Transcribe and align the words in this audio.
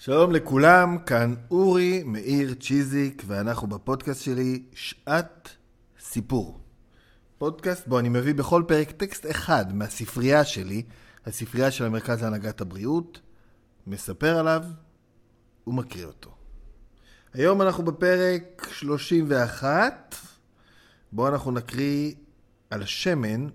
שלום 0.00 0.32
לכולם, 0.32 0.98
כאן 1.06 1.34
אורי 1.50 2.02
מאיר 2.02 2.54
צ'יזיק, 2.54 3.22
ואנחנו 3.26 3.66
בפודקאסט 3.66 4.22
שלי 4.22 4.62
שעת 4.74 5.48
סיפור. 6.00 6.60
פודקאסט 7.38 7.86
בו 7.86 7.98
אני 7.98 8.08
מביא 8.08 8.34
בכל 8.34 8.62
פרק 8.68 8.90
טקסט 8.90 9.26
אחד 9.30 9.76
מהספרייה 9.76 10.44
שלי, 10.44 10.82
הספרייה 11.26 11.70
של 11.70 11.84
המרכז 11.84 12.22
להנהגת 12.22 12.60
הבריאות, 12.60 13.20
מספר 13.86 14.38
עליו 14.38 14.62
ומקריא 15.66 16.04
אותו. 16.04 16.30
היום 17.34 17.62
אנחנו 17.62 17.84
בפרק 17.84 18.68
31, 18.72 20.14
בו 21.12 21.28
אנחנו 21.28 21.50
נקריא 21.50 22.14
על 22.70 22.84
שמן 22.84 23.48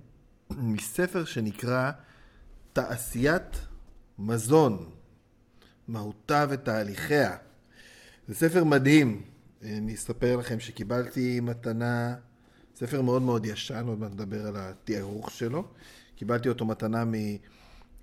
מספר 0.49 1.25
שנקרא 1.25 1.91
תעשיית 2.73 3.65
מזון. 4.19 4.89
מהותה 5.87 6.45
ותהליכיה. 6.49 7.35
זה 8.27 8.35
ספר 8.35 8.63
מדהים. 8.63 9.21
אני 9.63 9.95
אספר 9.95 10.35
לכם 10.35 10.59
שקיבלתי 10.59 11.39
מתנה, 11.39 12.15
ספר 12.75 13.01
מאוד 13.01 13.21
מאוד 13.21 13.45
ישן, 13.45 13.87
עוד 13.87 13.99
מעט 13.99 14.11
נדבר 14.11 14.47
על 14.47 14.53
התיארוך 14.57 15.31
שלו. 15.31 15.63
קיבלתי 16.15 16.49
אותו 16.49 16.65
מתנה 16.65 17.03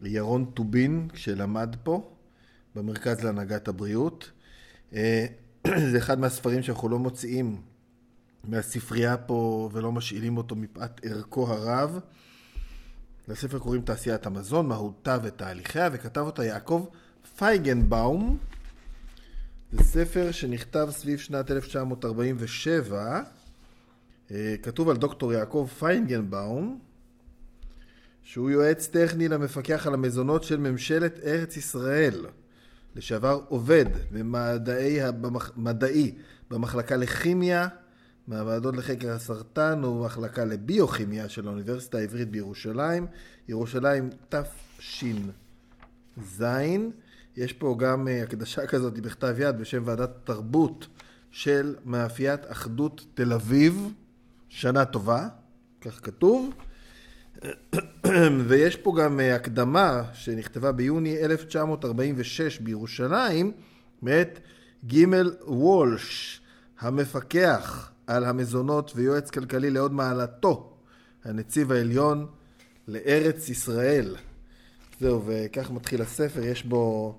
מירון 0.00 0.44
טובין, 0.54 1.08
שלמד 1.14 1.76
פה, 1.82 2.10
במרכז 2.74 3.24
להנהגת 3.24 3.68
הבריאות. 3.68 4.30
אה, 4.94 5.26
זה 5.92 5.98
אחד 5.98 6.20
מהספרים 6.20 6.62
שאנחנו 6.62 6.88
לא 6.88 6.98
מוציאים 6.98 7.62
מהספרייה 8.44 9.16
פה 9.16 9.70
ולא 9.72 9.92
משאילים 9.92 10.36
אותו 10.36 10.56
מפאת 10.56 11.04
ערכו 11.04 11.48
הרב. 11.48 11.98
לספר 13.28 13.58
קוראים 13.58 13.82
תעשיית 13.82 14.26
המזון, 14.26 14.66
מהותה 14.66 15.18
ותהליכיה, 15.22 15.88
וכתב 15.92 16.20
אותה 16.20 16.44
יעקב 16.44 16.86
פייגנבאום, 17.36 18.38
זה 19.72 19.84
ספר 19.84 20.30
שנכתב 20.30 20.88
סביב 20.90 21.18
שנת 21.18 21.50
1947, 21.50 23.22
אה, 24.30 24.54
כתוב 24.62 24.88
על 24.88 24.96
דוקטור 24.96 25.32
יעקב 25.32 25.68
פיינגנבאום, 25.78 26.78
שהוא 28.22 28.50
יועץ 28.50 28.86
טכני 28.86 29.28
למפקח 29.28 29.86
על 29.86 29.94
המזונות 29.94 30.44
של 30.44 30.56
ממשלת 30.56 31.18
ארץ 31.24 31.56
ישראל, 31.56 32.26
לשעבר 32.96 33.40
עובד 33.48 33.84
במדעי, 34.12 34.98
במדעי 35.20 36.14
במחלקה 36.50 36.96
לכימיה, 36.96 37.68
מהוועדות 38.28 38.76
לחקר 38.76 39.12
הסרטן 39.12 39.84
ובמחלקה 39.84 40.44
לביוכימיה 40.44 41.28
של 41.28 41.46
האוניברסיטה 41.46 41.98
העברית 41.98 42.30
בירושלים, 42.30 43.06
ירושלים 43.48 44.10
תש"ז. 44.28 45.24
יש 47.36 47.52
פה 47.52 47.76
גם 47.78 48.08
אה, 48.08 48.22
הקדשה 48.22 48.66
כזאת 48.66 49.00
בכתב 49.00 49.34
יד 49.38 49.58
בשם 49.58 49.82
ועדת 49.84 50.10
תרבות 50.24 50.86
של 51.30 51.74
מאפיית 51.84 52.40
אחדות 52.48 53.06
תל 53.14 53.32
אביב, 53.32 53.92
שנה 54.48 54.84
טובה, 54.84 55.28
כך 55.80 56.00
כתוב. 56.02 56.50
ויש 58.48 58.76
פה 58.76 58.94
גם 58.98 59.20
אה, 59.20 59.34
הקדמה 59.34 60.02
שנכתבה 60.12 60.72
ביוני 60.72 61.18
1946 61.18 62.58
בירושלים, 62.60 63.52
מאת 64.02 64.38
ג' 64.86 65.04
וולש, 65.46 66.40
המפקח 66.80 67.90
על 68.06 68.24
המזונות 68.24 68.92
ויועץ 68.94 69.30
כלכלי 69.30 69.70
להוד 69.70 69.92
מעלתו, 69.92 70.76
הנציב 71.24 71.72
העליון 71.72 72.26
לארץ 72.88 73.48
ישראל. 73.48 74.16
זהו, 75.00 75.22
וכך 75.26 75.70
מתחיל 75.70 76.02
הספר, 76.02 76.44
יש 76.44 76.64
בו 76.64 77.14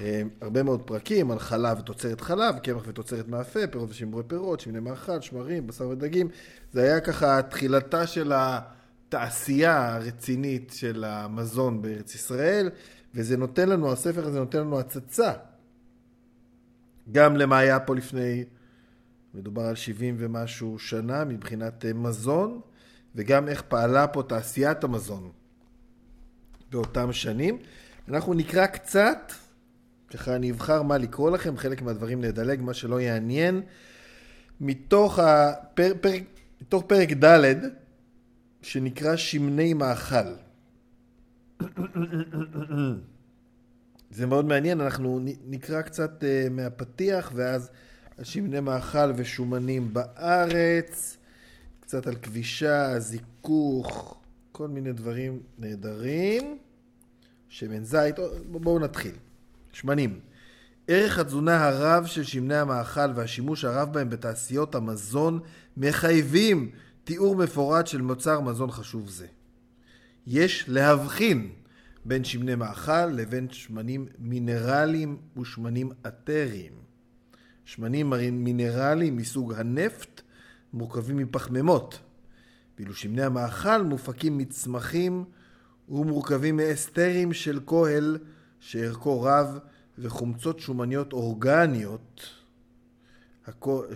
אה, 0.00 0.22
הרבה 0.40 0.62
מאוד 0.62 0.82
פרקים 0.82 1.30
על 1.30 1.38
חלב 1.38 1.78
ותוצרת 1.78 2.20
חלב, 2.20 2.58
קמח 2.58 2.82
ותוצרת 2.86 3.28
מאפה, 3.28 3.66
פירות 3.70 3.90
ושימורי 3.90 4.22
פירות, 4.26 4.60
שמני 4.60 4.80
מאכל, 4.80 5.20
שמרים, 5.20 5.66
בשר 5.66 5.88
ודגים. 5.88 6.28
זה 6.72 6.82
היה 6.82 7.00
ככה 7.00 7.42
תחילתה 7.42 8.06
של 8.06 8.32
התעשייה 8.34 9.94
הרצינית 9.94 10.72
של 10.76 11.04
המזון 11.04 11.82
בארץ 11.82 12.14
ישראל, 12.14 12.70
וזה 13.14 13.36
נותן 13.36 13.68
לנו, 13.68 13.92
הספר 13.92 14.26
הזה 14.26 14.38
נותן 14.38 14.58
לנו 14.58 14.78
הצצה 14.78 15.32
גם 17.12 17.36
למה 17.36 17.58
היה 17.58 17.80
פה 17.80 17.94
לפני, 17.94 18.44
מדובר 19.34 19.62
על 19.62 19.74
70 19.74 20.14
ומשהו 20.18 20.78
שנה 20.78 21.24
מבחינת 21.24 21.84
אה, 21.84 21.92
מזון, 21.92 22.60
וגם 23.14 23.48
איך 23.48 23.62
פעלה 23.62 24.06
פה 24.06 24.22
תעשיית 24.22 24.84
המזון 24.84 25.30
באותם 26.70 27.12
שנים. 27.12 27.58
אנחנו 28.08 28.34
נקרא 28.34 28.66
קצת 28.66 29.32
ככה 30.10 30.36
אני 30.36 30.50
אבחר 30.50 30.82
מה 30.82 30.98
לקרוא 30.98 31.30
לכם, 31.30 31.56
חלק 31.56 31.82
מהדברים 31.82 32.22
לדלג, 32.22 32.62
מה 32.62 32.74
שלא 32.74 33.00
יעניין. 33.00 33.62
מתוך, 34.60 35.18
הפר, 35.18 35.92
פרק, 36.00 36.22
מתוך 36.60 36.84
פרק 36.86 37.12
ד' 37.24 37.54
שנקרא 38.62 39.16
שמני 39.16 39.74
מאכל. 39.74 40.34
זה 44.10 44.26
מאוד 44.26 44.44
מעניין, 44.44 44.80
אנחנו 44.80 45.20
נקרא 45.46 45.82
קצת 45.82 46.22
uh, 46.22 46.50
מהפתיח 46.50 47.32
ואז 47.34 47.70
שמני 48.22 48.60
מאכל 48.60 49.12
ושומנים 49.16 49.94
בארץ, 49.94 51.16
קצת 51.80 52.06
על 52.06 52.14
כבישה, 52.14 52.98
זיכוך, 52.98 54.17
כל 54.58 54.68
מיני 54.68 54.92
דברים 54.92 55.40
נהדרים. 55.58 56.58
שמן 57.48 57.84
זית, 57.84 58.16
בואו 58.50 58.78
נתחיל. 58.78 59.14
שמנים. 59.72 60.20
ערך 60.88 61.18
התזונה 61.18 61.68
הרב 61.68 62.06
של 62.06 62.24
שמני 62.24 62.54
המאכל 62.56 63.12
והשימוש 63.14 63.64
הרב 63.64 63.92
בהם 63.92 64.10
בתעשיות 64.10 64.74
המזון 64.74 65.40
מחייבים 65.76 66.70
תיאור 67.04 67.36
מפורט 67.36 67.86
של 67.86 68.02
מוצר 68.02 68.40
מזון 68.40 68.70
חשוב 68.70 69.08
זה. 69.08 69.26
יש 70.26 70.64
להבחין 70.68 71.50
בין 72.04 72.24
שמני 72.24 72.54
מאכל 72.54 73.06
לבין 73.06 73.50
שמנים 73.50 74.06
מינרליים 74.18 75.16
ושמנים 75.40 75.90
אתריים. 76.06 76.72
שמנים 77.64 78.12
מינרליים 78.32 79.16
מסוג 79.16 79.52
הנפט 79.52 80.20
מורכבים 80.72 81.16
מפחמימות, 81.16 81.98
ואילו 82.78 82.94
שמני 82.94 83.22
המאכל 83.22 83.82
מופקים 83.82 84.38
מצמחים 84.38 85.24
ומורכבים 85.88 86.56
מאסתרים 86.56 87.32
של 87.32 87.60
כהל 87.66 88.18
שערכו 88.60 89.22
רב 89.22 89.58
וחומצות 89.98 90.60
שומניות 90.60 91.12
אורגניות 91.12 92.22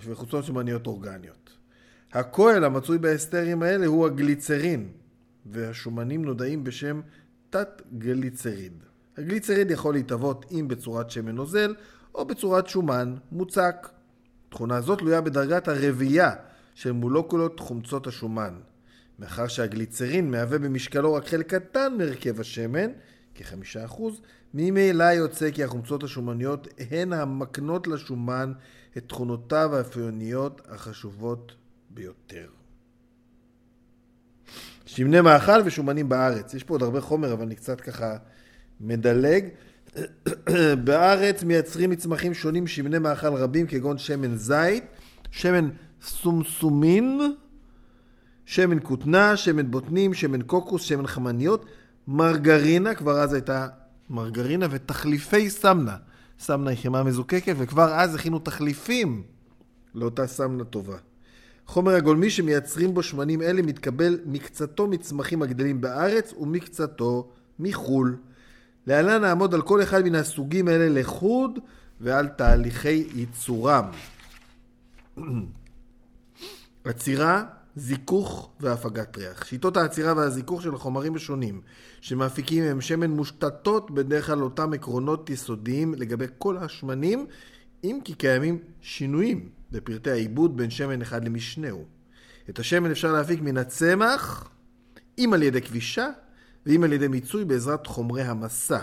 וחומצות 0.06 0.44
שומניות 0.44 0.86
אורגניות. 0.86 1.50
הכהל 2.12 2.64
המצוי 2.64 2.98
באסתרים 2.98 3.62
האלה 3.62 3.86
הוא 3.86 4.06
הגליצרין 4.06 4.88
והשומנים 5.46 6.24
נודעים 6.24 6.64
בשם 6.64 7.00
תת-גליצריד. 7.50 8.72
הגליצריד 9.16 9.70
יכול 9.70 9.94
להתהוות 9.94 10.46
אם 10.50 10.68
בצורת 10.68 11.10
שמן 11.10 11.34
נוזל 11.34 11.74
או 12.14 12.24
בצורת 12.24 12.66
שומן 12.66 13.14
מוצק. 13.32 13.88
תכונה 14.48 14.80
זאת 14.80 14.98
תלויה 14.98 15.20
בדרגת 15.20 15.68
הרבייה 15.68 16.34
של 16.74 16.92
מולקולות 16.92 17.60
חומצות 17.60 18.06
השומן. 18.06 18.54
מאחר 19.22 19.48
שהגליצרין 19.48 20.30
מהווה 20.30 20.58
במשקלו 20.58 21.14
רק 21.14 21.26
חלק 21.26 21.54
קטן 21.54 21.94
מהרכב 21.98 22.40
השמן, 22.40 22.90
כחמישה 23.34 23.84
אחוז, 23.84 24.20
ממילא 24.54 25.04
יוצא 25.04 25.50
כי 25.50 25.64
החומצות 25.64 26.02
השומניות 26.02 26.68
הן 26.90 27.12
המקנות 27.12 27.86
לשומן 27.86 28.52
את 28.96 29.08
תכונותיו 29.08 29.76
האפיוניות 29.76 30.60
החשובות 30.68 31.54
ביותר. 31.90 32.48
שמני 34.86 35.20
מאכל 35.20 35.60
ושומנים 35.64 36.08
בארץ. 36.08 36.54
יש 36.54 36.64
פה 36.64 36.74
עוד 36.74 36.82
הרבה 36.82 37.00
חומר, 37.00 37.32
אבל 37.32 37.42
אני 37.42 37.54
קצת 37.54 37.80
ככה 37.80 38.16
מדלג. 38.80 39.48
בארץ 40.84 41.42
מייצרים 41.42 41.90
מצמחים 41.90 42.34
שונים 42.34 42.66
שמני 42.66 42.98
מאכל 42.98 43.34
רבים, 43.34 43.66
כגון 43.66 43.98
שמן 43.98 44.36
זית, 44.36 44.84
שמן 45.30 45.70
סומסומין, 46.02 47.20
שמן 48.46 48.78
כותנה, 48.82 49.36
שמן 49.36 49.70
בוטנים, 49.70 50.14
שמן 50.14 50.42
קוקוס, 50.42 50.82
שמן 50.82 51.06
חמניות, 51.06 51.66
מרגרינה, 52.08 52.94
כבר 52.94 53.20
אז 53.20 53.32
הייתה 53.32 53.68
מרגרינה 54.10 54.66
ותחליפי 54.70 55.50
סמנה. 55.50 55.96
סמנה 56.38 56.70
היא 56.70 56.78
חמאה 56.82 57.02
מזוקקת, 57.02 57.54
וכבר 57.58 57.94
אז 57.94 58.14
הכינו 58.14 58.38
תחליפים 58.38 59.22
לאותה 59.94 60.26
סמנה 60.26 60.64
טובה. 60.64 60.96
חומר 61.66 61.94
הגולמי 61.94 62.30
שמייצרים 62.30 62.94
בו 62.94 63.02
שמנים 63.02 63.42
אלה 63.42 63.62
מתקבל 63.62 64.18
מקצתו 64.26 64.86
מצמחים 64.86 65.42
הגדלים 65.42 65.80
בארץ 65.80 66.32
ומקצתו 66.32 67.30
מחו"ל. 67.58 68.16
להלן 68.86 69.22
נעמוד 69.22 69.54
על 69.54 69.62
כל 69.62 69.82
אחד 69.82 70.02
מן 70.02 70.14
הסוגים 70.14 70.68
האלה 70.68 71.00
לחוד 71.00 71.58
ועל 72.00 72.28
תהליכי 72.28 73.06
ייצורם. 73.14 73.84
עצירה 76.84 77.44
זיכוך 77.76 78.50
והפגת 78.60 79.16
ריח. 79.16 79.44
שיטות 79.44 79.76
העצירה 79.76 80.12
והזיכוך 80.16 80.62
של 80.62 80.74
החומרים 80.74 81.14
השונים 81.14 81.60
שמאפיקים 82.00 82.64
הם 82.64 82.80
שמן 82.80 83.10
מושתתות 83.10 83.90
בדרך 83.90 84.26
כלל 84.26 84.42
אותם 84.42 84.72
עקרונות 84.72 85.30
יסודיים 85.30 85.94
לגבי 85.94 86.26
כל 86.38 86.56
השמנים, 86.56 87.26
אם 87.84 87.98
כי 88.04 88.14
קיימים 88.14 88.58
שינויים 88.80 89.48
בפרטי 89.70 90.10
העיבוד 90.10 90.56
בין 90.56 90.70
שמן 90.70 91.02
אחד 91.02 91.24
למשנהו. 91.24 91.84
את 92.50 92.58
השמן 92.58 92.90
אפשר 92.90 93.12
להפיק 93.12 93.40
מן 93.40 93.56
הצמח, 93.56 94.50
אם 95.18 95.30
על 95.34 95.42
ידי 95.42 95.62
כבישה 95.62 96.08
ואם 96.66 96.84
על 96.84 96.92
ידי 96.92 97.08
מיצוי 97.08 97.44
בעזרת 97.44 97.86
חומרי 97.86 98.22
המסה. 98.22 98.78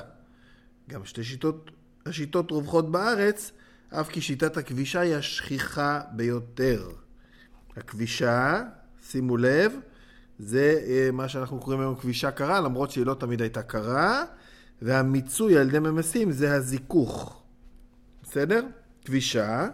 גם 0.89 1.05
שתי 1.05 1.23
שיטות, 1.23 1.71
השיטות 2.05 2.51
רווחות 2.51 2.91
בארץ, 2.91 3.51
אף 3.89 4.09
כי 4.09 4.21
שיטת 4.21 4.57
הכבישה 4.57 4.99
היא 4.99 5.15
השכיחה 5.15 6.01
ביותר. 6.11 6.89
הכבישה, 7.77 8.63
שימו 9.11 9.37
לב, 9.37 9.73
זה 10.39 10.81
אה, 10.87 11.09
מה 11.13 11.27
שאנחנו 11.27 11.59
קוראים 11.59 11.81
היום 11.81 11.95
כבישה 11.95 12.31
קרה, 12.31 12.61
למרות 12.61 12.91
שהיא 12.91 13.05
לא 13.05 13.13
תמיד 13.13 13.41
הייתה 13.41 13.61
קרה, 13.61 14.23
והמיצוי 14.81 15.57
על 15.57 15.67
ידי 15.67 15.79
ממסים 15.79 16.31
זה 16.31 16.53
הזיכוך. 16.53 17.41
בסדר? 18.23 18.65
כבישה, 19.05 19.67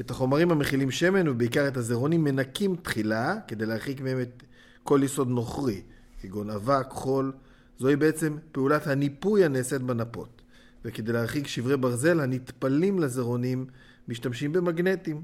את 0.00 0.10
החומרים 0.10 0.50
המכילים 0.50 0.90
שמן 0.90 1.28
ובעיקר 1.28 1.68
את 1.68 1.76
הזרעונים 1.76 2.24
מנקים 2.24 2.76
תחילה 2.76 3.36
כדי 3.48 3.66
להרחיק 3.66 4.00
מהם 4.00 4.20
את 4.20 4.42
כל 4.82 5.00
יסוד 5.04 5.28
נוכרי, 5.28 5.82
כגון 6.22 6.50
אבק, 6.50 6.86
חול. 6.90 7.32
זוהי 7.78 7.96
בעצם 7.96 8.36
פעולת 8.52 8.86
הניפוי 8.86 9.44
הנעשית 9.44 9.82
בנפות. 9.82 10.42
וכדי 10.84 11.12
להרחיק 11.12 11.46
שברי 11.46 11.76
ברזל 11.76 12.20
הנטפלים 12.20 12.98
לזרעונים 12.98 13.66
משתמשים 14.08 14.52
במגנטים. 14.52 15.22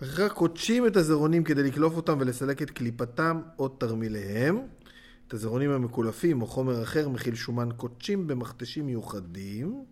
כך 0.00 0.32
קודשים 0.32 0.86
את 0.86 0.96
הזרעונים 0.96 1.44
כדי 1.44 1.62
לקלוף 1.62 1.96
אותם 1.96 2.16
ולסלק 2.20 2.62
את 2.62 2.70
קליפתם 2.70 3.40
או 3.58 3.68
תרמיליהם. 3.68 4.58
את 5.26 5.34
הזרעונים 5.34 5.70
המקולפים 5.70 6.42
או 6.42 6.46
חומר 6.46 6.82
אחר 6.82 7.08
מכיל 7.08 7.34
שומן 7.34 7.68
קודשים 7.76 8.26
במכתשים 8.26 8.86
מיוחדים. 8.86 9.84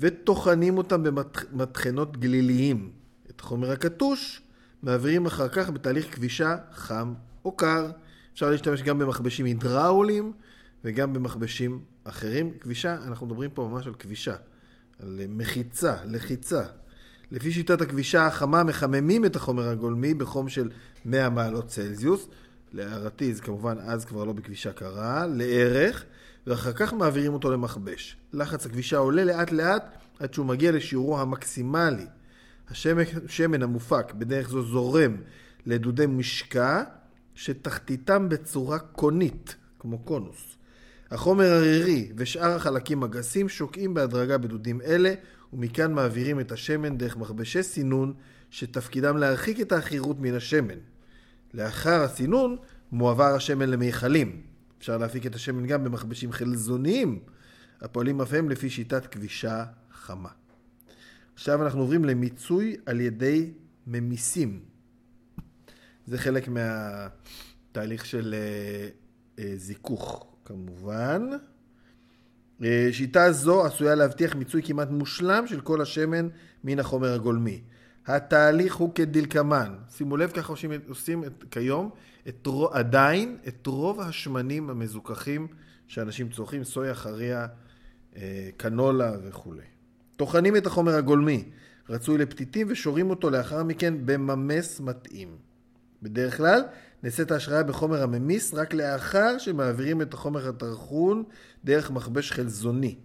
וטוחנים 0.00 0.78
אותם 0.78 1.02
במטחנות 1.02 2.16
גליליים. 2.16 2.92
את 3.30 3.40
החומר 3.40 3.70
הקטוש 3.70 4.42
מעבירים 4.82 5.26
אחר 5.26 5.48
כך 5.48 5.70
בתהליך 5.70 6.14
כבישה 6.14 6.56
חם 6.72 7.14
או 7.44 7.52
קר. 7.52 7.90
אפשר 8.32 8.50
להשתמש 8.50 8.82
גם 8.82 8.98
במכבשים 8.98 9.46
הידראוליים 9.46 10.32
וגם 10.84 11.12
במכבשים 11.12 11.80
אחרים. 12.04 12.58
כבישה, 12.60 12.94
אנחנו 12.94 13.26
מדברים 13.26 13.50
פה 13.50 13.68
ממש 13.72 13.86
על 13.86 13.94
כבישה, 13.94 14.36
על 14.98 15.20
מחיצה, 15.28 15.96
לחיצה. 16.04 16.62
לפי 17.30 17.52
שיטת 17.52 17.80
הכבישה 17.80 18.26
החמה 18.26 18.64
מחממים 18.64 19.24
את 19.24 19.36
החומר 19.36 19.68
הגולמי 19.68 20.14
בחום 20.14 20.48
של 20.48 20.70
100 21.04 21.30
מעלות 21.30 21.66
צלזיוס. 21.66 22.28
להערתי 22.72 23.34
זה 23.34 23.42
כמובן 23.42 23.76
אז 23.80 24.04
כבר 24.04 24.24
לא 24.24 24.32
בכבישה 24.32 24.72
קרה, 24.72 25.26
לערך. 25.26 26.04
ואחר 26.46 26.72
כך 26.72 26.92
מעבירים 26.92 27.34
אותו 27.34 27.50
למכבש. 27.50 28.16
לחץ 28.32 28.66
הכבישה 28.66 28.96
עולה 28.96 29.24
לאט 29.24 29.52
לאט 29.52 29.96
עד 30.18 30.34
שהוא 30.34 30.46
מגיע 30.46 30.72
לשיעורו 30.72 31.20
המקסימלי. 31.20 32.06
השמן 32.70 33.62
המופק 33.62 34.12
בדרך 34.14 34.48
זו 34.48 34.62
זורם 34.62 35.16
לדודי 35.66 36.06
משקע 36.06 36.82
שתחתיתם 37.34 38.28
בצורה 38.28 38.78
קונית, 38.78 39.54
כמו 39.78 39.98
קונוס. 39.98 40.56
החומר 41.10 41.44
הרירי 41.44 42.12
ושאר 42.16 42.50
החלקים 42.50 43.02
הגסים 43.02 43.48
שוקעים 43.48 43.94
בהדרגה 43.94 44.38
בדודים 44.38 44.80
אלה 44.80 45.14
ומכאן 45.52 45.92
מעבירים 45.92 46.40
את 46.40 46.52
השמן 46.52 46.98
דרך 46.98 47.16
מכבשי 47.16 47.62
סינון 47.62 48.14
שתפקידם 48.50 49.16
להרחיק 49.16 49.60
את 49.60 49.72
העכירות 49.72 50.20
מן 50.20 50.34
השמן. 50.34 50.78
לאחר 51.54 52.02
הסינון 52.02 52.56
מועבר 52.92 53.34
השמן 53.34 53.68
למיכלים. 53.68 54.42
אפשר 54.78 54.98
להפיק 54.98 55.26
את 55.26 55.34
השמן 55.34 55.66
גם 55.66 55.84
במכבשים 55.84 56.32
חלזוניים, 56.32 57.18
הפועלים 57.80 58.20
אף 58.20 58.32
הם 58.32 58.48
לפי 58.48 58.70
שיטת 58.70 59.06
כבישה 59.06 59.64
חמה. 59.92 60.28
עכשיו 61.34 61.62
אנחנו 61.62 61.80
עוברים 61.80 62.04
למיצוי 62.04 62.76
על 62.86 63.00
ידי 63.00 63.52
ממיסים. 63.86 64.60
זה 66.06 66.18
חלק 66.18 66.48
מהתהליך 66.48 68.06
של 68.06 68.34
אה, 68.34 68.88
אה, 69.38 69.52
זיכוך, 69.56 70.26
כמובן. 70.44 71.30
אה, 72.64 72.88
שיטה 72.92 73.32
זו 73.32 73.66
עשויה 73.66 73.94
להבטיח 73.94 74.36
מיצוי 74.36 74.62
כמעט 74.62 74.90
מושלם 74.90 75.46
של 75.46 75.60
כל 75.60 75.80
השמן 75.80 76.28
מן 76.64 76.78
החומר 76.78 77.12
הגולמי. 77.12 77.60
התהליך 78.06 78.74
הוא 78.74 78.94
כדלקמן. 78.94 79.74
שימו 79.96 80.16
לב, 80.16 80.30
ככה 80.30 80.52
עושים, 80.52 80.72
עושים 80.88 81.24
את, 81.24 81.44
כיום 81.50 81.90
את, 82.28 82.48
עדיין 82.72 83.38
את 83.48 83.66
רוב 83.66 84.00
השמנים 84.00 84.70
המזוכחים 84.70 85.46
שאנשים 85.86 86.28
צורכים, 86.28 86.64
סויה, 86.64 86.94
חריה, 86.94 87.46
אה, 88.16 88.48
קנולה 88.56 89.12
וכולי. 89.24 89.62
טוחנים 90.16 90.56
את 90.56 90.66
החומר 90.66 90.94
הגולמי, 90.94 91.44
רצוי 91.88 92.18
לפתיתים, 92.18 92.66
ושורים 92.70 93.10
אותו 93.10 93.30
לאחר 93.30 93.62
מכן 93.62 93.94
בממס 94.04 94.80
מתאים. 94.80 95.47
בדרך 96.02 96.36
כלל 96.36 96.62
נעשית 97.02 97.30
ההשראה 97.30 97.62
בחומר 97.62 98.02
הממיס 98.02 98.54
רק 98.54 98.74
לאחר 98.74 99.38
שמעבירים 99.38 100.02
את 100.02 100.14
החומר 100.14 100.48
הטרחון 100.48 101.24
דרך 101.64 101.90
מכבש 101.90 102.32
חלזוני. 102.32 102.96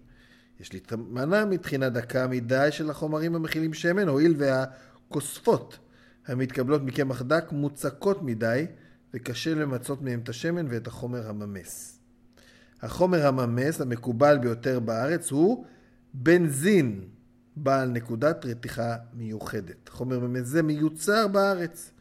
יש 0.59 0.73
להתמנע 0.73 1.45
מבחינה 1.45 1.89
דקה 1.89 2.27
מדי 2.27 2.67
של 2.71 2.89
החומרים 2.89 3.35
המכילים 3.35 3.73
שמן, 3.73 4.07
הואיל 4.07 4.35
והכוספות 4.37 5.79
המתקבלות 6.27 6.81
מקמח 6.81 7.21
דק 7.21 7.45
מוצקות 7.51 8.23
מדי, 8.23 8.65
וקשה 9.13 9.53
למצות 9.53 10.01
מהם 10.01 10.19
את 10.19 10.29
השמן 10.29 10.65
ואת 10.69 10.87
החומר 10.87 11.29
הממס. 11.29 11.99
החומר 12.81 13.27
הממס 13.27 13.81
המקובל 13.81 14.37
ביותר 14.37 14.79
בארץ 14.79 15.31
הוא 15.31 15.65
בנזין 16.13 17.01
בעל 17.55 17.89
נקודת 17.89 18.45
רתיחה 18.45 18.95
מיוחדת. 19.13 19.89
חומר 19.89 20.19
ממס 20.19 20.47
זה 20.47 20.63
מיוצר 20.63 21.27
בארץ. 21.27 21.91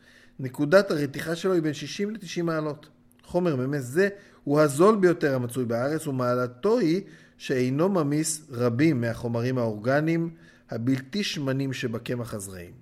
נקודת 0.42 0.90
הרתיחה 0.90 1.36
שלו 1.36 1.52
היא 1.52 1.62
בין 1.62 1.74
60 1.74 2.10
ל-90 2.10 2.42
מעלות. 2.42 2.88
חומר 3.24 3.56
ממס 3.56 3.82
זה 3.82 4.08
הוא 4.44 4.60
הזול 4.60 4.96
ביותר 4.96 5.34
המצוי 5.34 5.64
בארץ 5.64 6.06
ומעלתו 6.06 6.78
היא 6.78 7.02
שאינו 7.36 7.88
ממיס 7.88 8.46
רבים 8.50 9.00
מהחומרים 9.00 9.58
האורגניים 9.58 10.30
הבלתי 10.70 11.24
שמנים 11.24 11.72
שבקמח 11.72 12.34
הזרעים. 12.34 12.72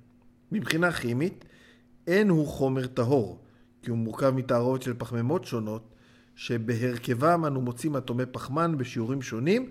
מבחינה 0.52 0.92
כימית, 0.92 1.44
אין 2.06 2.28
הוא 2.28 2.46
חומר 2.46 2.86
טהור, 2.86 3.38
כי 3.82 3.90
הוא 3.90 3.98
מורכב 3.98 4.30
מתערובת 4.30 4.82
של 4.82 4.94
פחמימות 4.98 5.44
שונות, 5.44 5.94
שבהרכבם 6.34 7.44
אנו 7.46 7.60
מוצאים 7.60 7.96
אטומי 7.96 8.26
פחמן 8.26 8.78
בשיעורים 8.78 9.22
שונים, 9.22 9.70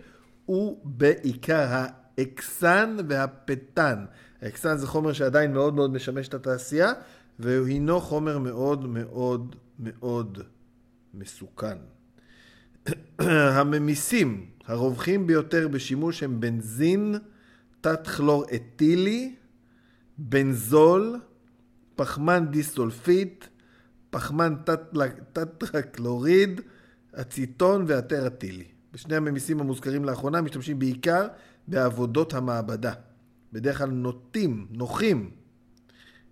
ובעיקר 0.49 1.67
האקסן 1.69 2.97
והפטן. 3.07 4.05
האקסן 4.41 4.77
זה 4.77 4.87
חומר 4.87 5.13
שעדיין 5.13 5.53
מאוד 5.53 5.73
מאוד 5.73 5.93
משמש 5.93 6.27
את 6.27 6.33
התעשייה, 6.33 6.91
והוא 7.39 7.67
הינו 7.67 8.01
חומר 8.01 8.39
מאוד 8.39 8.87
מאוד 8.87 9.55
מאוד 9.79 10.39
מסוכן. 11.13 11.77
הממיסים 13.57 14.45
הרווחים 14.65 15.27
ביותר 15.27 15.67
בשימוש 15.67 16.23
הם 16.23 16.39
בנזין, 16.39 17.15
תת-כלור 17.81 18.45
אתילי, 18.55 19.35
בנזול, 20.17 21.19
פחמן 21.95 22.45
דיסולפית, 22.51 23.49
פחמן 24.09 24.55
טטרקלוריד, 25.33 26.61
אציטון 27.21 27.85
והטרטילי. 27.87 28.65
בשני 28.93 29.15
הממיסים 29.15 29.59
המוזכרים 29.59 30.05
לאחרונה 30.05 30.41
משתמשים 30.41 30.79
בעיקר 30.79 31.27
בעבודות 31.67 32.33
המעבדה. 32.33 32.93
בדרך 33.53 33.77
כלל 33.77 33.89
נוטים, 33.89 34.67
נוחים, 34.71 35.31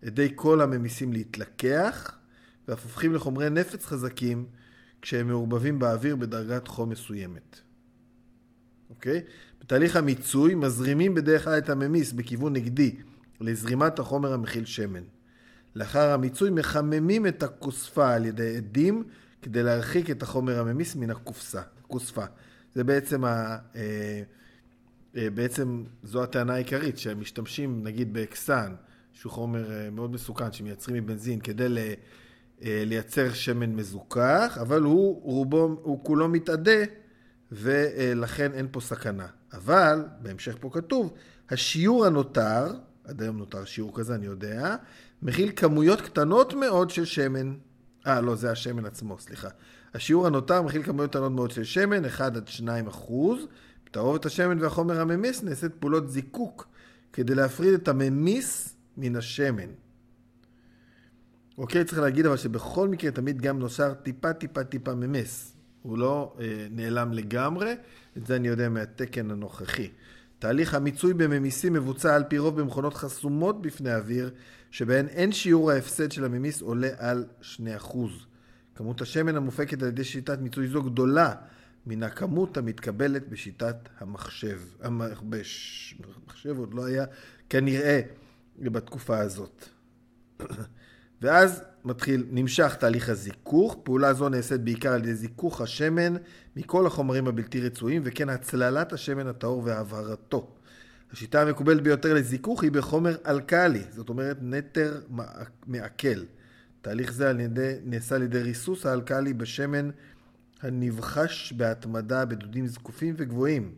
ידי 0.04 0.32
כל 0.36 0.62
הממיסים 0.62 1.14
להתלקח, 1.14 2.18
ואף 2.68 2.84
הופכים 2.84 3.14
לחומרי 3.14 3.50
נפץ 3.50 3.86
חזקים 3.86 4.46
כשהם 5.02 5.28
מעורבבים 5.28 5.80
באוויר 5.80 6.16
בדרגת 6.16 6.68
חום 6.68 6.90
מסוימת. 6.90 7.60
אוקיי? 8.90 9.22
בתהליך 9.62 9.96
המיצוי 9.96 10.56
מזרימים 10.56 11.14
בדרך 11.14 11.44
כלל 11.44 11.58
את 11.58 11.70
הממיס 11.70 12.12
בכיוון 12.12 12.54
נגדי 12.54 12.96
לזרימת 13.42 14.00
החומר 14.00 14.34
המכיל 14.34 14.66
שמן. 14.66 15.04
לאחר 15.76 16.10
המיצוי 16.10 16.50
מחממים 16.50 17.28
את 17.28 17.44
הכוספה 17.44 18.14
על 18.14 18.26
ידי 18.26 18.58
עדים 18.58 19.04
כדי 19.42 19.64
להרחיק 19.64 20.10
את 20.10 20.24
החומר 20.24 20.60
הממיס 20.60 20.96
מן 20.96 21.10
הכוספה. 21.10 21.62
כוספה. 21.88 22.26
זה 22.76 22.84
בעצם, 22.84 23.26
ה, 23.26 23.58
אה, 23.76 24.22
אה, 25.18 25.30
בעצם 25.30 25.84
זו 26.04 26.24
הטענה 26.24 26.54
העיקרית, 26.54 26.98
שהם 26.98 27.20
משתמשים 27.20 27.84
נגיד 27.84 28.14
באקסן, 28.14 28.76
שהוא 29.20 29.32
חומר 29.32 29.72
אה, 29.72 29.90
מאוד 29.90 30.12
מסוכן 30.12 30.52
שמייצרים 30.52 31.04
מבנזין 31.04 31.40
כדי 31.40 31.70
ל, 31.70 31.78
לייצר 32.62 33.34
שמן 33.34 33.76
מזוכח, 33.76 34.58
אבל 34.62 34.82
הוא 34.82 35.22
רובו, 35.24 35.80
הוא 35.82 36.04
כולו 36.04 36.28
מתאדה 36.28 36.84
ולכן 37.52 38.54
אין 38.54 38.68
פה 38.72 38.82
סכנה. 38.82 39.28
אבל, 39.54 40.06
בהמשך 40.22 40.58
פה 40.60 40.70
כתוב, 40.74 41.14
השיעור 41.50 42.06
הנותר 42.06 42.74
עד 43.04 43.22
היום 43.22 43.38
נותר 43.38 43.66
שיעור 43.66 43.96
כזה, 43.96 44.16
אני 44.16 44.26
יודע, 44.26 44.76
מכיל 45.22 45.52
כמויות 45.56 46.02
קטנות 46.02 46.54
מאוד 46.54 46.90
של 46.90 47.06
שמן. 47.06 47.56
אה, 48.08 48.22
לא, 48.22 48.36
זה 48.36 48.52
השמן 48.52 48.86
עצמו, 48.86 49.20
סליחה. 49.20 49.50
השיעור 49.94 50.28
הנותר 50.28 50.62
מכיל 50.62 50.84
כמויות 50.84 51.12
קטנות 51.12 51.32
מאוד 51.32 51.52
של 51.52 51.64
שמן, 51.64 52.06
1 52.06 52.36
עד 52.36 52.48
2 52.48 52.88
אחוז. 52.88 53.40
בתערובת 53.86 54.26
השמן 54.26 54.62
והחומר 54.62 55.02
הממיס 55.02 55.44
נעשית 55.44 55.72
פעולות 55.80 56.10
זיקוק 56.10 56.68
כדי 57.14 57.36
להפריד 57.36 57.74
את 57.74 57.88
הממיס 57.88 58.77
מן 58.98 59.16
השמן. 59.16 59.70
אוקיי, 61.58 61.86
צריך 61.86 62.00
להגיד 62.00 62.26
אבל 62.26 62.38
שבכל 62.38 62.88
מקרה 62.88 63.12
תמיד 63.12 63.42
גם 63.42 63.60
נוצר 63.60 63.94
טיפה 63.94 64.34
טיפה 64.34 64.64
טיפה 64.64 64.96
ממס. 64.96 65.54
הוא 65.82 65.98
לא 65.98 66.36
אה, 66.40 66.68
נעלם 66.72 67.14
לגמרי, 67.14 67.74
את 68.18 68.26
זה 68.26 68.36
אני 68.36 68.48
יודע 68.48 68.70
מהתקן 68.70 69.32
הנוכחי. 69.32 69.90
תהליך 70.40 70.74
המיצוי 70.74 71.14
בממיסים 71.14 71.74
מבוצע 71.74 72.16
על 72.16 72.24
פי 72.24 72.38
רוב 72.38 72.62
במכונות 72.62 72.94
חסומות 72.94 73.62
בפני 73.62 73.96
אוויר, 73.96 74.32
שבהן 74.72 75.08
אין 75.08 75.32
שיעור 75.32 75.72
ההפסד 75.72 76.12
של 76.12 76.26
הממיס 76.26 76.62
עולה 76.62 76.90
על 76.98 77.26
2%. 77.42 77.98
כמות 78.76 79.02
השמן 79.02 79.36
המופקת 79.36 79.82
על 79.82 79.88
ידי 79.88 80.04
שיטת 80.04 80.40
מיצוי 80.40 80.68
זו 80.68 80.84
גדולה 80.84 81.34
מן 81.86 82.04
הכמות 82.04 82.58
המתקבלת 82.58 83.30
בשיטת 83.30 83.76
המחשב. 84.00 84.60
המחשב 84.82 86.58
עוד 86.58 86.74
לא 86.74 86.86
היה 86.86 87.06
כנראה 87.50 88.02
בתקופה 88.58 89.18
הזאת. 89.18 89.66
ואז 91.22 91.64
מתחיל, 91.86 92.26
נמשך 92.32 92.76
תהליך 92.80 93.10
הזיכוך. 93.10 93.78
פעולה 93.84 94.14
זו 94.14 94.30
נעשית 94.30 94.62
בעיקר 94.62 94.94
על 94.94 95.00
ידי 95.00 95.16
זיכוך 95.16 95.62
השמן 95.62 96.14
מכל 96.56 96.88
החומרים 96.88 97.28
הבלתי 97.28 97.62
רצויים, 97.62 98.02
וכן 98.06 98.30
הצללת 98.30 98.94
השמן 98.94 99.28
הטהור 99.28 99.62
והבהרתו. 99.66 100.56
השיטה 101.12 101.42
המקובלת 101.42 101.82
ביותר 101.84 102.14
לזיכוך 102.14 102.64
היא 102.64 102.72
בחומר 102.72 103.16
אלקלי, 103.28 103.84
זאת 103.92 104.10
אומרת 104.10 104.38
נטר 104.42 105.02
מעכל. 105.68 106.24
תהליך 106.82 107.14
זה 107.14 107.30
על 107.30 107.40
ידי, 107.40 107.74
נעשה 107.84 108.16
על 108.16 108.24
ידי 108.24 108.42
ריסוס 108.42 108.86
האלקלי 108.86 109.34
בשמן 109.34 109.90
הנבחש 110.62 111.54
בהתמדה 111.54 112.26
בדודים 112.26 112.68
זקופים 112.68 113.16
וגבוהים. 113.18 113.76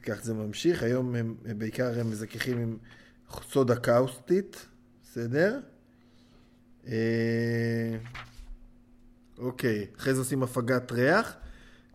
וכך 0.00 0.18
זה 0.22 0.34
ממשיך, 0.34 0.82
היום 0.82 1.14
הם 1.14 1.34
בעיקר 1.58 2.00
הם 2.00 2.10
מזככים 2.10 2.58
עם 2.58 2.76
סודה 3.50 3.76
קאוסטית, 3.76 4.66
בסדר? 5.02 5.60
אה, 6.86 7.96
אוקיי, 9.38 9.86
אחרי 9.96 10.14
זה 10.14 10.20
עושים 10.20 10.42
הפגת 10.42 10.92
ריח. 10.92 11.34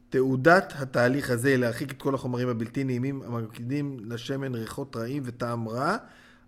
תעודת 0.10 0.74
התהליך 0.76 1.30
הזה 1.30 1.48
היא 1.48 1.56
להרחיק 1.56 1.92
את 1.92 2.02
כל 2.02 2.16
החומרים 2.16 2.48
הבלתי 2.48 2.84
נעימים 2.84 3.22
המקדימים 3.22 4.00
לשמן 4.00 4.56
ריחות 4.56 4.96
רעים 4.96 5.24
וטעם 5.26 5.70
רע, 5.70 5.98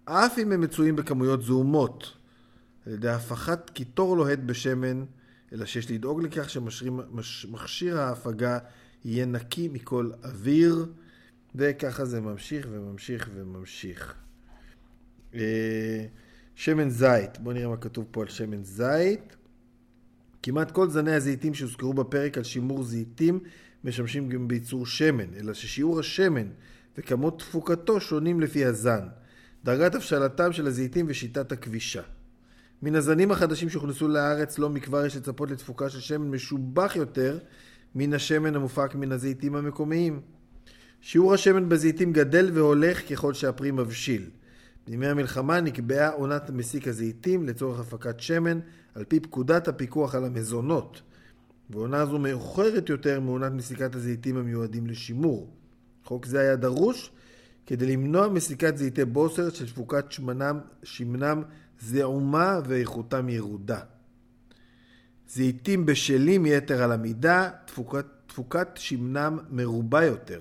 אף 0.05 0.39
אם 0.39 0.51
הם 0.51 0.61
מצויים 0.61 0.95
בכמויות 0.95 1.43
זעומות, 1.43 2.13
על 2.85 2.93
ידי 2.93 3.09
הפחת 3.09 3.69
קיטור 3.69 4.17
לוהט 4.17 4.39
בשמן, 4.39 5.03
אלא 5.53 5.65
שיש 5.65 5.91
לדאוג 5.91 6.23
לכך 6.23 6.49
שמכשיר 6.49 7.99
ההפגה 7.99 8.59
יהיה 9.05 9.25
נקי 9.25 9.67
מכל 9.67 10.11
אוויר, 10.23 10.85
וככה 11.55 12.05
זה 12.05 12.21
ממשיך 12.21 12.67
וממשיך 12.71 13.29
וממשיך. 13.35 14.15
אה, 15.35 16.05
שמן 16.55 16.89
זית, 16.89 17.39
בואו 17.39 17.55
נראה 17.55 17.67
מה 17.67 17.77
כתוב 17.77 18.05
פה 18.11 18.21
על 18.21 18.27
שמן 18.27 18.63
זית. 18.63 19.35
כמעט 20.43 20.71
כל 20.71 20.89
זני 20.89 21.13
הזיתים 21.13 21.53
שהוזכרו 21.53 21.93
בפרק 21.93 22.37
על 22.37 22.43
שימור 22.43 22.83
זיתים 22.83 23.39
משמשים 23.83 24.29
גם 24.29 24.47
בייצור 24.47 24.85
שמן, 24.85 25.33
אלא 25.39 25.53
ששיעור 25.53 25.99
השמן 25.99 26.47
וכמות 26.97 27.39
תפוקתו 27.39 28.01
שונים 28.01 28.41
לפי 28.41 28.65
הזן, 28.65 29.07
דרגת 29.63 29.95
הבשלתם 29.95 30.53
של 30.53 30.67
הזיתים 30.67 31.05
ושיטת 31.09 31.51
הכבישה. 31.51 32.01
מן 32.81 32.95
הזנים 32.95 33.31
החדשים 33.31 33.69
שהוכנסו 33.69 34.07
לארץ 34.07 34.59
לא 34.59 34.69
מכבר 34.69 35.05
יש 35.05 35.15
לצפות 35.15 35.51
לתפוקה 35.51 35.89
של 35.89 35.99
שמן 35.99 36.29
משובח 36.29 36.95
יותר 36.95 37.39
מן 37.95 38.13
השמן 38.13 38.55
המופק 38.55 38.95
מן 38.95 39.11
הזיתים 39.11 39.55
המקומיים. 39.55 40.21
שיעור 41.01 41.33
השמן 41.33 41.69
בזיתים 41.69 42.13
גדל 42.13 42.51
והולך 42.53 43.09
ככל 43.09 43.33
שהפרי 43.33 43.71
מבשיל. 43.71 44.29
בימי 44.87 45.07
המלחמה 45.07 45.61
נקבעה 45.61 46.09
עונת 46.09 46.49
מסיק 46.49 46.87
הזיתים 46.87 47.47
לצורך 47.47 47.79
הפקת 47.79 48.19
שמן 48.19 48.59
על 48.95 49.03
פי 49.03 49.19
פקודת 49.19 49.67
הפיקוח 49.67 50.15
על 50.15 50.25
המזונות, 50.25 51.01
ועונה 51.69 52.05
זו 52.05 52.19
מאוחרת 52.19 52.89
יותר 52.89 53.19
מעונת 53.19 53.51
מסיקת 53.51 53.95
הזיתים 53.95 54.37
המיועדים 54.37 54.87
לשימור. 54.87 55.49
חוק 56.03 56.25
זה 56.25 56.39
היה 56.39 56.55
דרוש 56.55 57.11
כדי 57.65 57.85
למנוע 57.85 58.27
מסיקת 58.27 58.77
זיתי 58.77 59.05
בוסר 59.05 59.49
של 59.49 59.65
תפוקת 59.65 60.11
שמנם, 60.11 60.59
שמנם 60.83 61.41
זעומה 61.79 62.59
ואיכותם 62.65 63.29
ירודה. 63.29 63.79
זיתים 65.29 65.85
בשלים 65.85 66.45
יתר 66.45 66.83
על 66.83 66.91
המידה, 66.91 67.49
תפוקת, 67.65 68.05
תפוקת 68.27 68.67
שמנם 68.75 69.39
מרובה 69.49 70.05
יותר, 70.05 70.39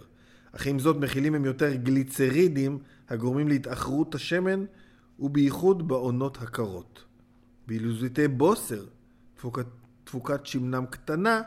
אך 0.53 0.67
עם 0.67 0.79
זאת 0.79 0.97
מכילים 0.97 1.35
הם 1.35 1.45
יותר 1.45 1.75
גליצרידים 1.75 2.79
הגורמים 3.09 3.49
להתאחרות 3.49 4.15
השמן 4.15 4.65
ובייחוד 5.19 5.89
בעונות 5.89 6.39
הקרות. 6.43 7.05
ואילו 7.69 7.97
זיתי 7.97 8.29
בוסר, 8.29 8.85
תפוקת, 9.35 9.67
תפוקת 10.05 10.47
שמנם 10.47 10.87
קטנה, 10.87 11.41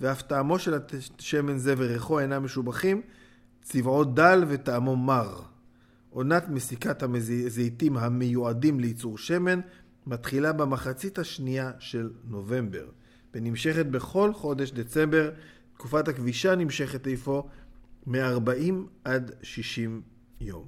ואף 0.00 0.22
טעמו 0.22 0.58
של 0.58 0.74
השמן 1.18 1.58
זה 1.58 1.74
וריחו 1.76 2.20
אינם 2.20 2.44
משובחים, 2.44 3.02
צבעו 3.62 4.04
דל 4.04 4.44
וטעמו 4.48 4.96
מר. 4.96 5.40
עונת 6.10 6.48
מסיקת 6.48 7.02
הזיתים 7.46 7.96
המיועדים 7.96 8.80
לייצור 8.80 9.18
שמן 9.18 9.60
מתחילה 10.06 10.52
במחצית 10.52 11.18
השנייה 11.18 11.70
של 11.78 12.10
נובמבר, 12.24 12.86
ונמשכת 13.34 13.86
בכל 13.86 14.32
חודש 14.32 14.70
דצמבר. 14.70 15.30
תקופת 15.74 16.08
הכבישה 16.08 16.54
נמשכת 16.54 17.06
איפה 17.06 17.48
מ-40 18.06 18.74
עד 19.04 19.30
60 19.42 20.02
יום. 20.40 20.64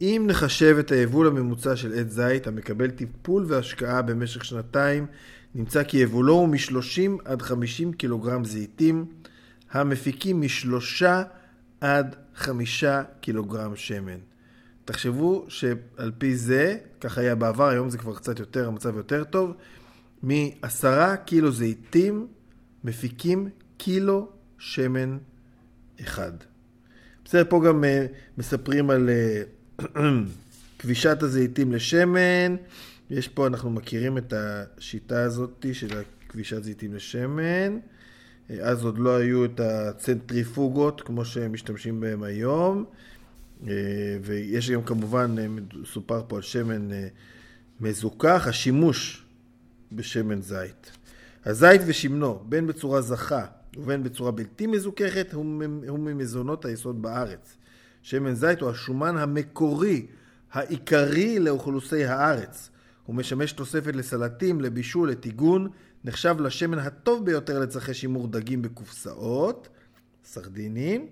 אם 0.00 0.24
נחשב 0.26 0.76
את 0.80 0.90
היבול 0.90 1.26
הממוצע 1.26 1.76
של 1.76 1.92
עץ 1.94 2.08
זית 2.08 2.46
המקבל 2.46 2.90
טיפול 2.90 3.44
והשקעה 3.48 4.02
במשך 4.02 4.44
שנתיים, 4.44 5.06
נמצא 5.54 5.84
כי 5.84 5.96
יבולו 5.96 6.32
הוא 6.32 6.48
מ-30 6.48 7.22
עד 7.24 7.42
50 7.42 7.92
קילוגרם 7.92 8.44
זיתים, 8.44 9.06
המפיקים 9.70 10.40
משלושה 10.40 11.22
עד 11.80 12.16
חמישה 12.34 13.02
קילוגרם 13.20 13.76
שמן. 13.76 14.18
תחשבו 14.84 15.44
שעל 15.48 16.12
פי 16.18 16.36
זה, 16.36 16.78
כך 17.00 17.18
היה 17.18 17.34
בעבר, 17.34 17.68
היום 17.68 17.90
זה 17.90 17.98
כבר 17.98 18.14
קצת 18.14 18.38
יותר, 18.38 18.68
המצב 18.68 18.96
יותר 18.96 19.24
טוב, 19.24 19.52
מעשרה 20.22 21.16
קילו 21.16 21.52
זיתים 21.52 22.26
מפיקים 22.84 23.48
קילו 23.76 24.28
שמן 24.62 25.18
אחד. 26.00 26.32
בסדר, 27.24 27.44
פה 27.48 27.62
גם 27.66 27.84
uh, 27.84 27.86
מספרים 28.38 28.90
על 28.90 29.10
uh, 29.80 29.82
כבישת 30.78 31.22
הזיתים 31.22 31.72
לשמן. 31.72 32.56
יש 33.10 33.28
פה, 33.28 33.46
אנחנו 33.46 33.70
מכירים 33.70 34.18
את 34.18 34.32
השיטה 34.36 35.22
הזאת 35.22 35.66
של 35.72 36.02
כבישת 36.28 36.62
זיתים 36.62 36.94
לשמן. 36.94 37.78
אז 38.60 38.84
עוד 38.84 38.98
לא 38.98 39.16
היו 39.16 39.44
את 39.44 39.60
הצנטריפוגות 39.60 41.00
כמו 41.00 41.24
שהם 41.24 41.52
משתמשים 41.52 42.00
בהם 42.00 42.22
היום. 42.22 42.84
אה, 43.68 43.72
ויש 44.22 44.70
גם 44.70 44.82
כמובן, 44.82 45.34
אה, 45.38 45.46
סופר 45.92 46.22
פה 46.28 46.36
על 46.36 46.42
שמן 46.42 46.92
אה, 46.92 47.08
מזוכח, 47.80 48.46
השימוש 48.48 49.24
בשמן 49.92 50.42
זית. 50.42 50.90
הזית 51.44 51.80
ושמנו, 51.86 52.44
בין 52.48 52.66
בצורה 52.66 53.00
זכה 53.00 53.46
ובין 53.76 54.02
בצורה 54.02 54.30
בלתי 54.30 54.66
מזוככת, 54.66 55.32
הוא 55.32 55.44
ממזונות 55.98 56.64
היסוד 56.64 57.02
בארץ. 57.02 57.56
שמן 58.02 58.34
זית 58.34 58.60
הוא 58.60 58.70
השומן 58.70 59.16
המקורי, 59.16 60.06
העיקרי 60.52 61.38
לאוכלוסי 61.38 62.04
הארץ. 62.04 62.70
הוא 63.06 63.16
משמש 63.16 63.52
תוספת 63.52 63.96
לסלטים, 63.96 64.60
לבישול, 64.60 65.10
לטיגון, 65.10 65.68
נחשב 66.04 66.36
לשמן 66.40 66.78
הטוב 66.78 67.24
ביותר 67.24 67.58
לצרכי 67.58 67.94
שימור 67.94 68.28
דגים 68.28 68.62
בקופסאות, 68.62 69.68
סרדינים, 70.24 71.06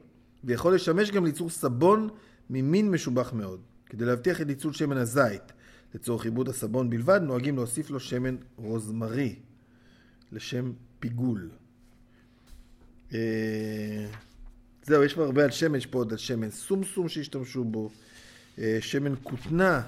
ויכול 0.45 0.75
לשמש 0.75 1.11
גם 1.11 1.25
לייצור 1.25 1.51
סבון 1.51 2.09
ממין 2.51 2.91
משובח 2.91 3.33
מאוד. 3.33 3.61
כדי 3.87 4.05
להבטיח 4.05 4.41
את 4.41 4.47
ניצול 4.47 4.73
שמן 4.73 4.97
הזית 4.97 5.53
לצורך 5.95 6.25
עיבוד 6.25 6.49
הסבון 6.49 6.91
בלבד, 6.91 7.21
נוהגים 7.23 7.57
להוסיף 7.57 7.91
לו 7.91 8.01
שמן 8.01 8.37
רוזמרי 8.57 9.37
לשם 10.33 10.73
פיגול. 11.01 11.51
אה, 13.15 14.07
זהו, 14.83 15.05
יש 15.05 15.19
הרבה 15.19 15.45
על 15.45 15.51
שמן, 15.51 15.75
יש 15.79 15.87
פה 15.87 15.99
עוד 15.99 16.13
על 16.13 16.19
שמן 16.19 16.51
סומסום 16.51 17.09
שהשתמשו 17.09 17.65
בו, 17.65 17.91
אה, 18.59 18.79
שמן 18.81 19.15
כותנה, 19.23 19.83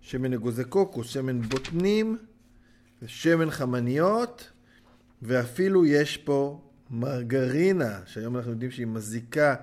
שמן 0.00 0.32
אגוזי 0.32 0.64
קוקוס, 0.64 1.06
שמן 1.06 1.42
בוטנים, 1.42 2.18
שמן 3.06 3.50
חמניות, 3.50 4.50
ואפילו 5.22 5.86
יש 5.86 6.16
פה 6.16 6.60
מרגרינה, 6.90 8.00
שהיום 8.06 8.36
אנחנו 8.36 8.50
יודעים 8.50 8.70
שהיא 8.70 8.86
מזיקה 8.86 9.54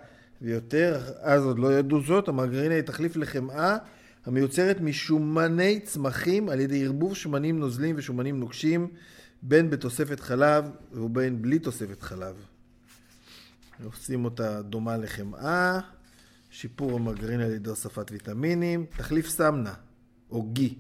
ויותר, 0.42 1.02
אז 1.22 1.46
עוד 1.46 1.60
לא 1.60 1.80
ידעו 1.80 2.02
זאת, 2.02 2.28
המרגרינה 2.28 2.76
היא 2.76 2.82
תחליף 2.82 3.16
לחמאה 3.16 3.78
המיוצרת 4.26 4.82
משומני 4.82 5.80
צמחים 5.80 6.50
על 6.50 6.60
ידי 6.60 6.86
ערבוב 6.86 7.16
שמנים 7.16 7.60
נוזלים 7.60 7.96
ושומנים 7.98 8.40
נוקשים, 8.40 8.88
בין 9.42 9.70
בתוספת 9.70 10.20
חלב 10.20 10.66
ובין 10.92 11.42
בלי 11.42 11.60
תוספת 11.60 12.02
חלב. 12.02 12.36
עושים 13.84 14.26
אותה 14.26 14.62
דומה 14.62 14.98
לחמאה, 14.98 15.80
שיפור 16.50 16.96
המרגרינה 16.96 17.46
על 17.46 17.52
ידי 17.52 17.70
הוספת 17.70 18.12
ויטמינים, 18.12 18.86
תחליף 18.98 19.30
סמנה 19.30 19.74
או 20.30 20.44
גי. 20.44 20.76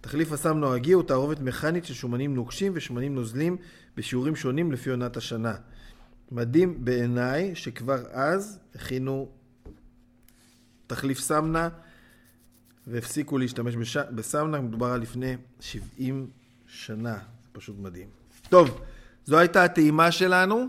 תחליף 0.00 0.32
הסמנה 0.32 0.66
או 0.66 0.74
הגי 0.74 0.92
הוא 0.92 1.02
תערובת 1.02 1.40
מכנית 1.40 1.84
של 1.84 1.94
שומנים 1.94 2.34
נוקשים 2.34 2.72
ושומנים 2.74 3.14
נוזלים 3.14 3.56
בשיעורים 3.96 4.36
שונים 4.36 4.72
לפי 4.72 4.90
עונת 4.90 5.16
השנה. 5.16 5.54
מדהים 6.32 6.84
בעיניי 6.84 7.54
שכבר 7.54 8.04
אז 8.12 8.58
הכינו 8.74 9.28
תחליף 10.86 11.18
סמנה 11.18 11.68
והפסיקו 12.86 13.38
להשתמש 13.38 13.76
בש... 13.76 13.96
בסמנה, 13.96 14.60
מדובר 14.60 14.86
על 14.86 15.00
לפני 15.00 15.36
70 15.60 16.30
שנה, 16.66 17.14
זה 17.14 17.48
פשוט 17.52 17.76
מדהים. 17.78 18.08
טוב, 18.48 18.80
זו 19.24 19.38
הייתה 19.38 19.64
הטעימה 19.64 20.12
שלנו 20.12 20.66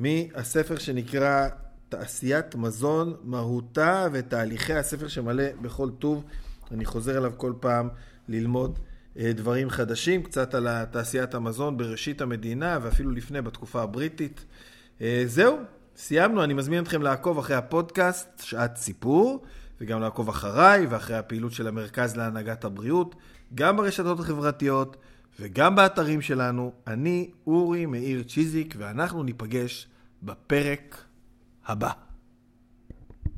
מהספר 0.00 0.78
שנקרא 0.78 1.48
תעשיית 1.88 2.54
מזון, 2.54 3.16
מהותה 3.22 4.06
ותהליכי 4.12 4.74
הספר 4.74 5.08
שמלא 5.08 5.44
בכל 5.62 5.90
טוב. 5.98 6.24
אני 6.70 6.84
חוזר 6.84 7.18
אליו 7.18 7.32
כל 7.36 7.52
פעם 7.60 7.88
ללמוד 8.28 8.78
אה, 9.18 9.32
דברים 9.32 9.70
חדשים, 9.70 10.22
קצת 10.22 10.54
על 10.54 10.84
תעשיית 10.84 11.34
המזון 11.34 11.76
בראשית 11.76 12.20
המדינה 12.20 12.78
ואפילו 12.82 13.10
לפני, 13.10 13.42
בתקופה 13.42 13.82
הבריטית. 13.82 14.44
אה, 15.00 15.22
זהו, 15.26 15.58
סיימנו. 15.96 16.44
אני 16.44 16.54
מזמין 16.54 16.82
אתכם 16.82 17.02
לעקוב 17.02 17.38
אחרי 17.38 17.56
הפודקאסט 17.56 18.28
שעת 18.42 18.76
סיפור, 18.76 19.44
וגם 19.80 20.00
לעקוב 20.00 20.28
אחריי 20.28 20.86
ואחרי 20.86 21.16
הפעילות 21.16 21.52
של 21.52 21.68
המרכז 21.68 22.16
להנהגת 22.16 22.64
הבריאות, 22.64 23.14
גם 23.54 23.76
ברשתות 23.76 24.20
החברתיות 24.20 24.96
וגם 25.40 25.76
באתרים 25.76 26.22
שלנו. 26.22 26.72
אני 26.86 27.30
אורי 27.46 27.86
מאיר 27.86 28.22
צ'יזיק, 28.22 28.74
ואנחנו 28.78 29.22
ניפגש 29.22 29.89
בפרק 30.22 31.04
הבא. 31.66 32.09